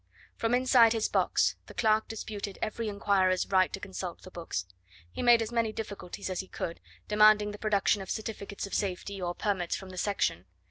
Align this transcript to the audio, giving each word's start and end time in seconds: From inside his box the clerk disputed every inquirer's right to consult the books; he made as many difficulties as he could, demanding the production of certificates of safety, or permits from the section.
From 0.35 0.55
inside 0.55 0.93
his 0.93 1.07
box 1.07 1.57
the 1.67 1.75
clerk 1.75 2.07
disputed 2.07 2.57
every 2.59 2.89
inquirer's 2.89 3.45
right 3.45 3.71
to 3.71 3.79
consult 3.79 4.23
the 4.23 4.31
books; 4.31 4.65
he 5.11 5.21
made 5.21 5.43
as 5.43 5.51
many 5.51 5.71
difficulties 5.71 6.27
as 6.27 6.39
he 6.39 6.47
could, 6.47 6.79
demanding 7.07 7.51
the 7.51 7.59
production 7.59 8.01
of 8.01 8.09
certificates 8.09 8.65
of 8.65 8.73
safety, 8.73 9.21
or 9.21 9.35
permits 9.35 9.75
from 9.75 9.91
the 9.91 9.99
section. 9.99 10.45